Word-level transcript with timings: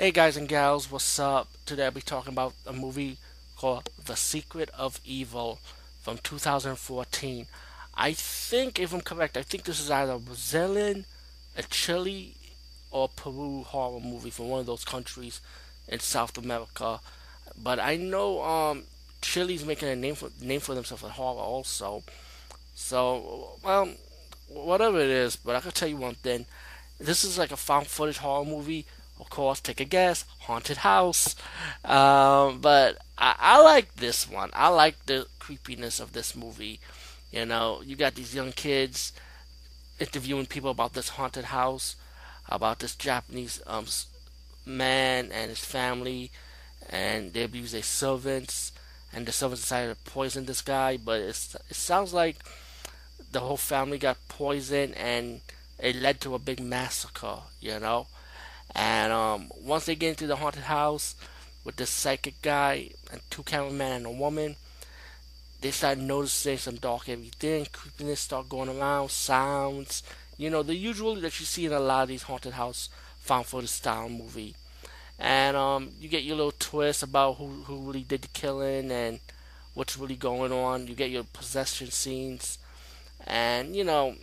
Hey 0.00 0.12
guys 0.12 0.36
and 0.36 0.46
gals, 0.46 0.92
what's 0.92 1.18
up? 1.18 1.48
Today 1.66 1.86
I'll 1.86 1.90
be 1.90 2.00
talking 2.00 2.32
about 2.32 2.54
a 2.64 2.72
movie 2.72 3.16
called 3.56 3.90
The 4.06 4.14
Secret 4.14 4.70
of 4.78 5.00
Evil 5.04 5.58
from 6.00 6.18
2014. 6.18 7.46
I 7.96 8.12
think, 8.12 8.78
if 8.78 8.94
I'm 8.94 9.00
correct, 9.00 9.36
I 9.36 9.42
think 9.42 9.64
this 9.64 9.80
is 9.80 9.90
either 9.90 10.12
a 10.12 10.18
Brazilian, 10.20 11.04
a 11.56 11.64
Chile, 11.64 12.36
or 12.92 13.08
Peru 13.08 13.64
horror 13.64 13.98
movie 13.98 14.30
from 14.30 14.50
one 14.50 14.60
of 14.60 14.66
those 14.66 14.84
countries 14.84 15.40
in 15.88 15.98
South 15.98 16.38
America. 16.38 17.00
But 17.60 17.80
I 17.80 17.96
know 17.96 18.40
um, 18.44 18.84
Chile's 19.20 19.64
making 19.64 19.88
a 19.88 19.96
name 19.96 20.14
for 20.14 20.30
name 20.40 20.60
for 20.60 20.76
themselves 20.76 21.02
in 21.02 21.10
horror 21.10 21.40
also. 21.40 22.04
So, 22.76 23.58
well, 23.64 23.88
whatever 24.46 25.00
it 25.00 25.10
is, 25.10 25.34
but 25.34 25.56
I 25.56 25.60
can 25.60 25.72
tell 25.72 25.88
you 25.88 25.96
one 25.96 26.14
thing. 26.14 26.46
This 27.00 27.24
is 27.24 27.36
like 27.36 27.50
a 27.50 27.56
found 27.56 27.88
footage 27.88 28.18
horror 28.18 28.44
movie 28.44 28.86
of 29.20 29.30
course, 29.30 29.60
take 29.60 29.80
a 29.80 29.84
guess, 29.84 30.24
haunted 30.40 30.78
house. 30.78 31.34
Um, 31.84 32.60
but 32.60 32.98
I, 33.16 33.34
I 33.38 33.62
like 33.62 33.94
this 33.96 34.28
one. 34.28 34.50
I 34.52 34.68
like 34.68 35.06
the 35.06 35.26
creepiness 35.38 36.00
of 36.00 36.12
this 36.12 36.36
movie. 36.36 36.80
You 37.30 37.44
know, 37.46 37.82
you 37.84 37.96
got 37.96 38.14
these 38.14 38.34
young 38.34 38.52
kids 38.52 39.12
interviewing 39.98 40.46
people 40.46 40.70
about 40.70 40.94
this 40.94 41.10
haunted 41.10 41.46
house, 41.46 41.96
about 42.48 42.78
this 42.78 42.94
Japanese 42.94 43.60
um, 43.66 43.86
man 44.64 45.30
and 45.32 45.50
his 45.50 45.64
family, 45.64 46.30
and 46.88 47.32
they 47.32 47.42
abuse 47.42 47.72
their 47.72 47.82
servants, 47.82 48.72
and 49.12 49.26
the 49.26 49.32
servants 49.32 49.62
decided 49.62 49.94
to 49.94 50.10
poison 50.10 50.46
this 50.46 50.62
guy. 50.62 50.96
But 50.96 51.20
it 51.20 51.34
sounds 51.34 52.14
like 52.14 52.36
the 53.32 53.40
whole 53.40 53.56
family 53.56 53.98
got 53.98 54.16
poisoned, 54.28 54.94
and 54.96 55.40
it 55.78 55.96
led 55.96 56.20
to 56.22 56.34
a 56.34 56.38
big 56.38 56.60
massacre. 56.60 57.40
You 57.60 57.78
know, 57.78 58.06
and 58.74 59.12
um, 59.12 59.50
once 59.62 59.86
they 59.86 59.94
get 59.94 60.10
into 60.10 60.26
the 60.26 60.36
haunted 60.36 60.64
house 60.64 61.14
with 61.64 61.76
the 61.76 61.86
psychic 61.86 62.40
guy 62.42 62.90
and 63.10 63.20
two 63.30 63.42
cameramen 63.42 63.92
and 63.92 64.06
a 64.06 64.10
woman, 64.10 64.56
they 65.60 65.70
start 65.70 65.98
noticing 65.98 66.58
some 66.58 66.76
dark 66.76 67.08
everything, 67.08 67.66
creepiness 67.72 68.20
start 68.20 68.48
going 68.48 68.68
around, 68.68 69.10
sounds, 69.10 70.02
you 70.36 70.50
know, 70.50 70.62
the 70.62 70.76
usual 70.76 71.16
that 71.16 71.40
you 71.40 71.46
see 71.46 71.66
in 71.66 71.72
a 71.72 71.80
lot 71.80 72.02
of 72.02 72.08
these 72.08 72.22
haunted 72.22 72.52
house 72.52 72.88
found 73.18 73.46
footage 73.46 73.70
style 73.70 74.08
movie. 74.08 74.54
And 75.18 75.56
um, 75.56 75.90
you 76.00 76.08
get 76.08 76.22
your 76.22 76.36
little 76.36 76.52
twist 76.52 77.02
about 77.02 77.38
who 77.38 77.48
who 77.64 77.88
really 77.88 78.02
did 78.02 78.22
the 78.22 78.28
killing 78.28 78.92
and 78.92 79.18
what's 79.74 79.98
really 79.98 80.14
going 80.14 80.52
on. 80.52 80.86
You 80.86 80.94
get 80.94 81.10
your 81.10 81.24
possession 81.24 81.90
scenes, 81.90 82.58
and 83.26 83.74
you 83.74 83.82
know 83.82 84.14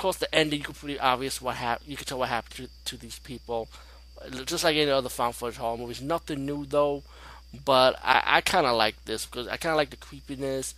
course, 0.00 0.16
the 0.16 0.34
ending 0.34 0.62
pretty 0.62 0.98
obvious 0.98 1.42
what 1.42 1.56
happened. 1.56 1.90
You 1.90 1.96
can 1.96 2.06
tell 2.06 2.18
what 2.18 2.30
happened 2.30 2.68
to, 2.68 2.90
to 2.90 2.96
these 2.96 3.18
people, 3.18 3.68
just 4.46 4.64
like 4.64 4.76
any 4.76 4.90
other 4.90 5.08
found 5.08 5.34
footage 5.34 5.58
horror 5.58 5.76
movies. 5.76 6.00
Nothing 6.00 6.46
new 6.46 6.64
though, 6.64 7.02
but 7.64 7.98
I, 8.02 8.22
I 8.26 8.40
kind 8.40 8.66
of 8.66 8.76
like 8.76 9.04
this 9.04 9.26
because 9.26 9.46
I 9.46 9.56
kind 9.56 9.72
of 9.72 9.76
like 9.76 9.90
the 9.90 9.96
creepiness, 9.96 10.74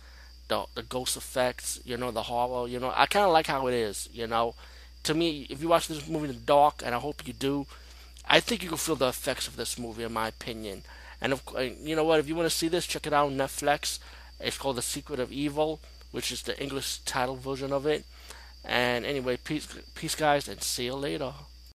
the 0.47 0.65
the 0.75 0.83
ghost 0.83 1.15
effects, 1.15 1.79
you 1.85 1.95
know, 1.97 2.11
the 2.11 2.23
horror. 2.23 2.67
You 2.67 2.79
know, 2.79 2.91
I 2.95 3.05
kind 3.05 3.25
of 3.25 3.31
like 3.31 3.47
how 3.47 3.67
it 3.67 3.73
is. 3.73 4.09
You 4.11 4.27
know, 4.27 4.55
to 5.03 5.13
me, 5.13 5.47
if 5.49 5.61
you 5.61 5.69
watch 5.69 5.87
this 5.87 6.07
movie 6.07 6.27
in 6.27 6.33
the 6.33 6.39
dark, 6.39 6.81
and 6.85 6.93
I 6.93 6.99
hope 6.99 7.25
you 7.25 7.33
do, 7.33 7.65
I 8.27 8.39
think 8.39 8.61
you 8.61 8.69
can 8.69 8.77
feel 8.77 8.95
the 8.95 9.07
effects 9.07 9.47
of 9.47 9.55
this 9.55 9.79
movie, 9.79 10.03
in 10.03 10.13
my 10.13 10.27
opinion. 10.27 10.83
And 11.21 11.31
of, 11.31 11.41
you 11.81 11.95
know 11.95 12.03
what? 12.03 12.19
If 12.19 12.27
you 12.27 12.35
want 12.35 12.49
to 12.49 12.55
see 12.55 12.67
this, 12.67 12.85
check 12.85 13.07
it 13.07 13.13
out 13.13 13.27
on 13.27 13.37
Netflix. 13.37 13.99
It's 14.39 14.57
called 14.57 14.75
The 14.75 14.81
Secret 14.81 15.21
of 15.21 15.31
Evil, 15.31 15.79
which 16.11 16.31
is 16.31 16.41
the 16.41 16.61
English 16.61 16.99
title 17.05 17.37
version 17.37 17.71
of 17.71 17.85
it. 17.85 18.03
And 18.63 19.05
anyway, 19.05 19.37
peace, 19.37 19.67
peace, 19.95 20.15
guys, 20.15 20.47
and 20.47 20.61
see 20.61 20.85
you 20.85 20.95
later. 20.95 21.33